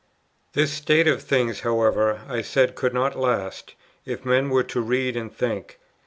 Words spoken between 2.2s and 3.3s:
I said, could not